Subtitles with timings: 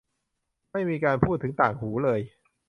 [0.71, 2.19] ไม่มีการพูดถึงต่างหูเลย